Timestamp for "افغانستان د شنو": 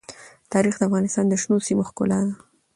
0.89-1.57